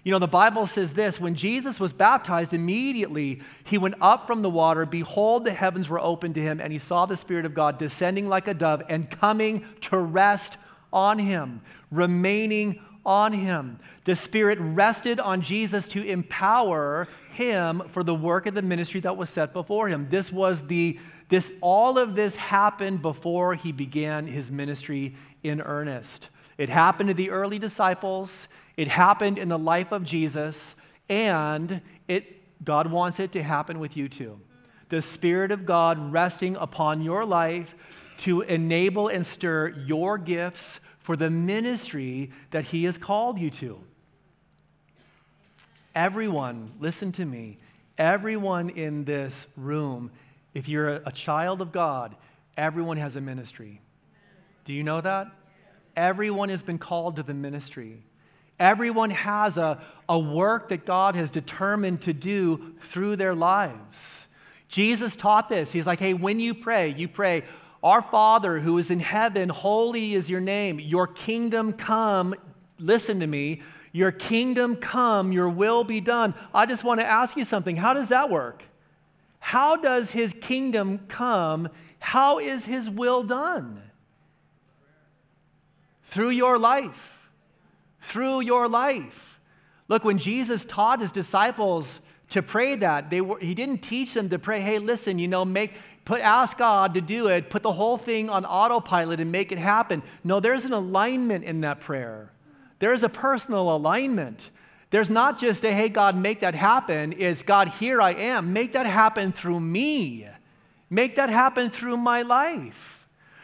[0.02, 4.42] You know, the Bible says this when Jesus was baptized, immediately he went up from
[4.42, 4.86] the water.
[4.86, 8.28] Behold, the heavens were opened to him, and he saw the Spirit of God descending
[8.28, 10.56] like a dove and coming to rest
[10.92, 13.78] on him, remaining on him.
[14.04, 19.16] The Spirit rested on Jesus to empower him for the work of the ministry that
[19.16, 20.08] was set before him.
[20.10, 20.98] This was the
[21.28, 26.28] this all of this happened before he began his ministry in earnest.
[26.58, 28.48] It happened to the early disciples.
[28.80, 30.74] It happened in the life of Jesus,
[31.06, 34.40] and it, God wants it to happen with you too.
[34.88, 37.74] The Spirit of God resting upon your life
[38.20, 43.78] to enable and stir your gifts for the ministry that He has called you to.
[45.94, 47.58] Everyone, listen to me,
[47.98, 50.10] everyone in this room,
[50.54, 52.16] if you're a child of God,
[52.56, 53.82] everyone has a ministry.
[54.64, 55.26] Do you know that?
[55.96, 58.04] Everyone has been called to the ministry.
[58.60, 64.26] Everyone has a, a work that God has determined to do through their lives.
[64.68, 65.72] Jesus taught this.
[65.72, 67.42] He's like, hey, when you pray, you pray,
[67.82, 70.78] Our Father who is in heaven, holy is your name.
[70.78, 72.34] Your kingdom come.
[72.78, 73.62] Listen to me.
[73.92, 76.34] Your kingdom come, your will be done.
[76.54, 77.74] I just want to ask you something.
[77.76, 78.62] How does that work?
[79.40, 81.70] How does his kingdom come?
[81.98, 83.82] How is his will done?
[86.10, 87.19] Through your life
[88.00, 89.40] through your life.
[89.88, 94.28] Look, when Jesus taught his disciples to pray that, they were, he didn't teach them
[94.28, 95.72] to pray, hey, listen, you know, make,
[96.04, 99.58] put, ask God to do it, put the whole thing on autopilot and make it
[99.58, 100.02] happen.
[100.22, 102.30] No, there's an alignment in that prayer.
[102.78, 104.50] There's a personal alignment.
[104.90, 107.14] There's not just a, hey, God, make that happen.
[107.18, 108.52] It's, God, here I am.
[108.52, 110.26] Make that happen through me.
[110.88, 112.99] Make that happen through my life.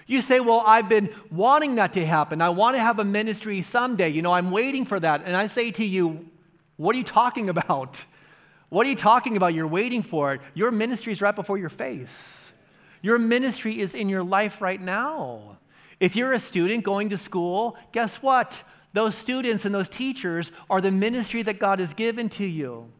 [0.06, 2.40] You say, Well, I've been wanting that to happen.
[2.40, 4.08] I want to have a ministry someday.
[4.08, 5.22] You know, I'm waiting for that.
[5.24, 6.26] And I say to you,
[6.76, 8.04] What are you talking about?
[8.68, 9.54] What are you talking about?
[9.54, 10.40] You're waiting for it.
[10.54, 12.46] Your ministry is right before your face.
[13.00, 15.58] Your ministry is in your life right now.
[16.00, 18.62] If you're a student going to school, guess what?
[18.96, 22.90] those students and those teachers are the ministry that God has given to you.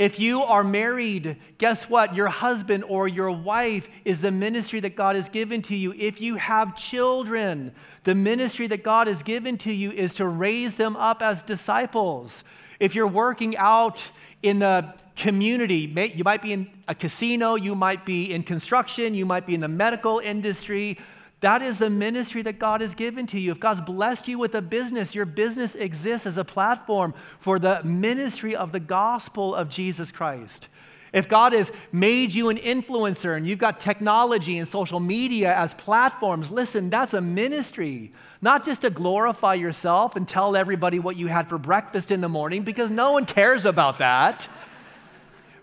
[0.00, 2.14] If you are married, guess what?
[2.14, 5.92] Your husband or your wife is the ministry that God has given to you.
[5.92, 7.72] If you have children,
[8.04, 12.44] the ministry that God has given to you is to raise them up as disciples.
[12.78, 14.02] If you're working out
[14.42, 19.26] in the community, you might be in a casino, you might be in construction, you
[19.26, 20.96] might be in the medical industry.
[21.40, 23.52] That is the ministry that God has given to you.
[23.52, 27.82] If God's blessed you with a business, your business exists as a platform for the
[27.82, 30.68] ministry of the gospel of Jesus Christ.
[31.12, 35.74] If God has made you an influencer and you've got technology and social media as
[35.74, 38.12] platforms, listen, that's a ministry.
[38.42, 42.28] Not just to glorify yourself and tell everybody what you had for breakfast in the
[42.28, 44.46] morning, because no one cares about that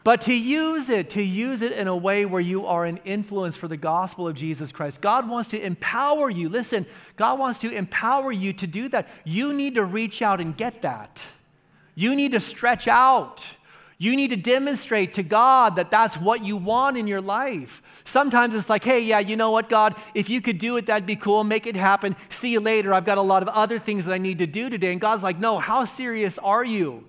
[0.08, 3.58] but to use it, to use it in a way where you are an influence
[3.58, 5.02] for the gospel of Jesus Christ.
[5.02, 6.48] God wants to empower you.
[6.48, 6.86] Listen,
[7.18, 9.10] God wants to empower you to do that.
[9.26, 11.20] You need to reach out and get that.
[11.94, 13.44] You need to stretch out.
[13.98, 17.82] You need to demonstrate to God that that's what you want in your life.
[18.06, 21.06] Sometimes it's like, hey, yeah, you know what, God, if you could do it, that'd
[21.06, 21.44] be cool.
[21.44, 22.16] Make it happen.
[22.30, 22.94] See you later.
[22.94, 24.94] I've got a lot of other things that I need to do today.
[24.94, 27.04] And God's like, no, how serious are you?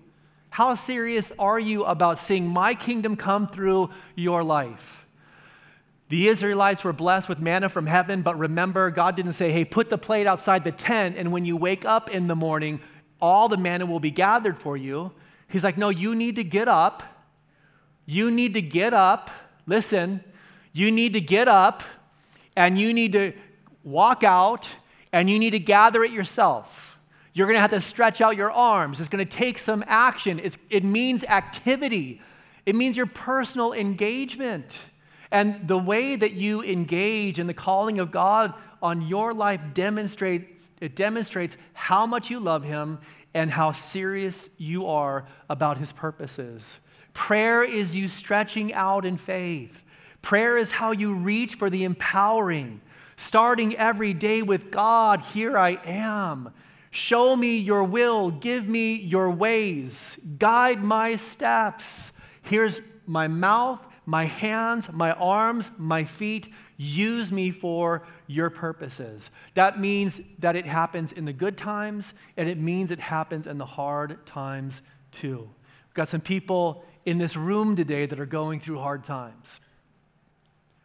[0.50, 5.06] How serious are you about seeing my kingdom come through your life?
[6.08, 9.90] The Israelites were blessed with manna from heaven, but remember, God didn't say, hey, put
[9.90, 12.80] the plate outside the tent, and when you wake up in the morning,
[13.20, 15.12] all the manna will be gathered for you.
[15.48, 17.02] He's like, no, you need to get up.
[18.06, 19.30] You need to get up.
[19.66, 20.24] Listen,
[20.72, 21.82] you need to get up
[22.56, 23.32] and you need to
[23.84, 24.66] walk out
[25.12, 26.87] and you need to gather it yourself.
[27.38, 28.98] You're going to have to stretch out your arms.
[28.98, 30.40] It's going to take some action.
[30.40, 32.20] It's, it means activity,
[32.66, 34.72] it means your personal engagement.
[35.30, 40.70] And the way that you engage in the calling of God on your life demonstrates
[40.80, 42.98] it demonstrates how much you love him
[43.34, 46.78] and how serious you are about his purposes.
[47.14, 49.84] Prayer is you stretching out in faith.
[50.22, 52.80] Prayer is how you reach for the empowering,
[53.16, 56.52] starting every day with God, here I am.
[56.90, 62.12] Show me your will, give me your ways, guide my steps.
[62.42, 66.52] Here's my mouth, my hands, my arms, my feet.
[66.78, 69.30] Use me for your purposes.
[69.54, 73.58] That means that it happens in the good times, and it means it happens in
[73.58, 74.80] the hard times
[75.12, 75.40] too.
[75.40, 79.60] We've got some people in this room today that are going through hard times.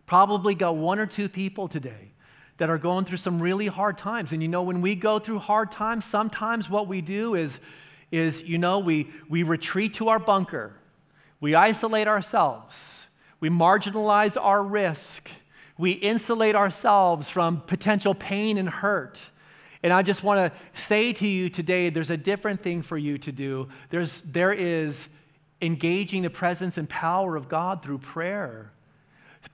[0.05, 2.12] Probably got one or two people today
[2.63, 4.31] that are going through some really hard times.
[4.31, 7.59] And you know, when we go through hard times, sometimes what we do is,
[8.09, 10.71] is you know, we, we retreat to our bunker,
[11.41, 13.05] we isolate ourselves,
[13.41, 15.29] we marginalize our risk,
[15.77, 19.19] we insulate ourselves from potential pain and hurt.
[19.83, 23.17] And I just want to say to you today there's a different thing for you
[23.17, 23.67] to do.
[23.89, 25.09] There's, there is
[25.61, 28.71] engaging the presence and power of God through prayer.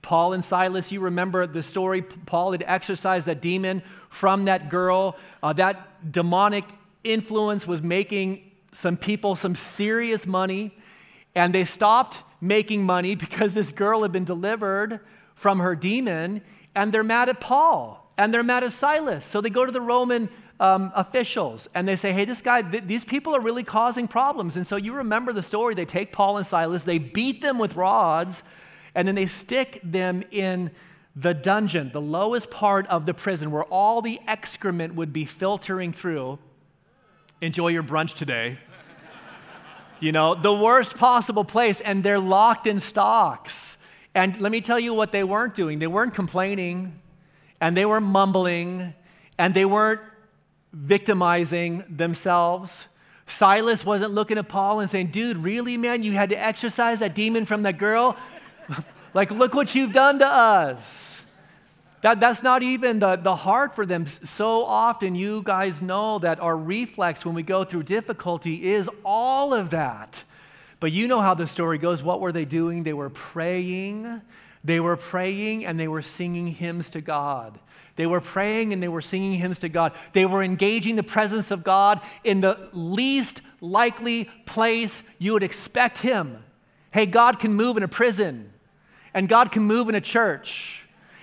[0.02, 2.02] Paul and Silas, you remember the story.
[2.02, 5.16] Paul had exorcised that demon from that girl.
[5.42, 6.64] Uh, that demonic
[7.04, 10.74] influence was making some people some serious money,
[11.34, 15.00] and they stopped making money because this girl had been delivered
[15.34, 16.42] from her demon,
[16.74, 19.24] and they're mad at Paul and they're mad at Silas.
[19.24, 20.28] So they go to the Roman
[20.60, 24.56] um, officials and they say, hey, this guy, th- these people are really causing problems.
[24.56, 25.74] And so you remember the story.
[25.74, 28.42] They take Paul and Silas, they beat them with rods
[28.94, 30.70] and then they stick them in
[31.16, 35.92] the dungeon, the lowest part of the prison where all the excrement would be filtering
[35.92, 36.38] through.
[37.40, 38.58] Enjoy your brunch today.
[40.00, 43.76] you know, the worst possible place, and they're locked in stocks.
[44.14, 45.78] And let me tell you what they weren't doing.
[45.78, 47.00] They weren't complaining,
[47.60, 48.94] and they were mumbling,
[49.38, 50.00] and they weren't
[50.72, 52.84] victimizing themselves.
[53.26, 57.14] Silas wasn't looking at Paul and saying, Dude, really, man, you had to exorcise that
[57.14, 58.16] demon from that girl?
[59.14, 61.16] like, look what you've done to us.
[62.02, 64.06] That, that's not even the, the heart for them.
[64.06, 69.52] So often, you guys know that our reflex when we go through difficulty is all
[69.52, 70.24] of that.
[70.78, 72.02] But you know how the story goes.
[72.02, 72.84] What were they doing?
[72.84, 74.22] They were praying.
[74.64, 77.58] They were praying and they were singing hymns to God.
[77.96, 79.92] They were praying and they were singing hymns to God.
[80.14, 85.98] They were engaging the presence of God in the least likely place you would expect
[85.98, 86.42] Him.
[86.92, 88.49] Hey, God can move in a prison.
[89.14, 90.80] And God can move in a church.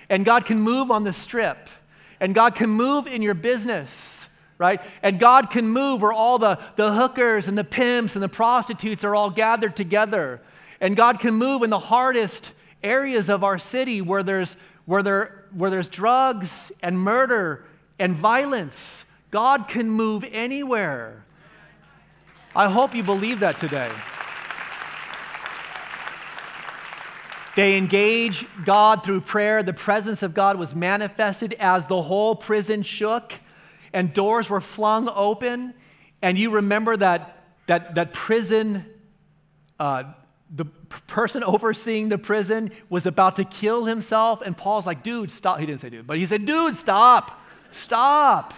[0.08, 1.68] And God can move on the strip.
[2.20, 4.26] And God can move in your business,
[4.58, 4.82] right?
[5.02, 9.04] And God can move where all the, the hookers and the pimps and the prostitutes
[9.04, 10.40] are all gathered together.
[10.80, 12.50] And God can move in the hardest
[12.82, 17.64] areas of our city where there's, where there, where there's drugs and murder
[17.98, 19.04] and violence.
[19.30, 21.24] God can move anywhere.
[22.54, 23.90] I hope you believe that today.
[27.58, 29.64] They engage God through prayer.
[29.64, 33.32] The presence of God was manifested as the whole prison shook
[33.92, 35.74] and doors were flung open.
[36.22, 38.86] And you remember that, that, that prison,
[39.80, 40.04] uh,
[40.54, 40.66] the
[41.08, 44.40] person overseeing the prison was about to kill himself.
[44.40, 45.58] And Paul's like, dude, stop.
[45.58, 47.40] He didn't say dude, but he said, dude, stop,
[47.72, 48.54] stop.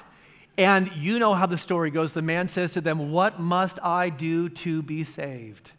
[0.59, 2.13] And you know how the story goes.
[2.13, 5.71] The man says to them, What must I do to be saved?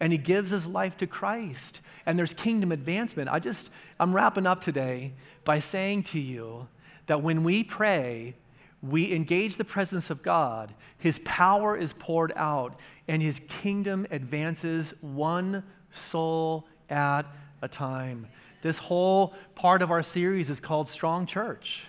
[0.00, 1.80] And he gives his life to Christ.
[2.06, 3.28] And there's kingdom advancement.
[3.28, 3.68] I just,
[3.98, 5.12] I'm wrapping up today
[5.44, 6.68] by saying to you
[7.06, 8.34] that when we pray,
[8.80, 12.78] we engage the presence of God, his power is poured out,
[13.08, 17.24] and his kingdom advances one soul at
[17.60, 18.28] a time.
[18.62, 21.84] This whole part of our series is called Strong Church.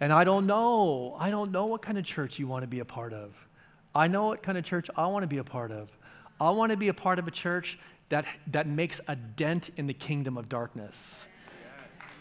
[0.00, 2.80] And I don't know, I don't know what kind of church you want to be
[2.80, 3.32] a part of.
[3.94, 5.88] I know what kind of church I want to be a part of.
[6.40, 7.78] I want to be a part of a church
[8.08, 11.24] that, that makes a dent in the kingdom of darkness.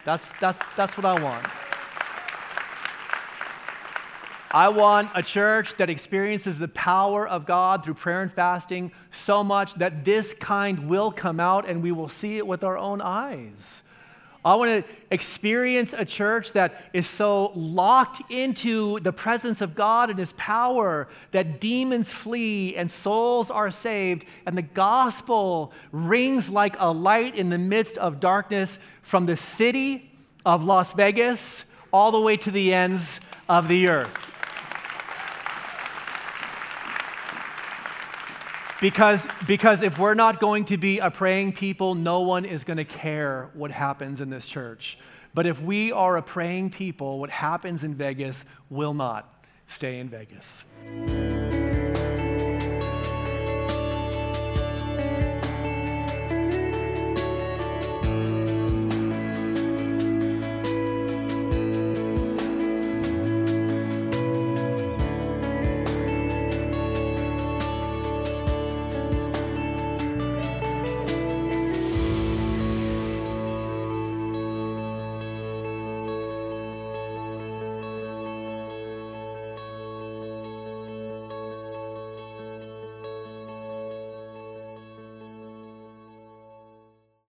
[0.05, 1.45] That's, that's, that's what I want.
[4.51, 9.43] I want a church that experiences the power of God through prayer and fasting so
[9.43, 13.01] much that this kind will come out and we will see it with our own
[13.01, 13.81] eyes.
[14.45, 20.11] I want to experience a church that is so locked into the presence of God
[20.11, 26.75] and His power that demons flee and souls are saved, and the gospel rings like
[26.77, 30.11] a light in the midst of darkness from the city
[30.45, 33.19] of Las Vegas all the way to the ends
[33.49, 34.34] of the earth.
[38.85, 42.77] Because, because if we're not going to be a praying people, no one is going
[42.77, 44.99] to care what happens in this church.
[45.33, 50.07] But if we are a praying people, what happens in Vegas will not stay in
[50.07, 50.61] Vegas.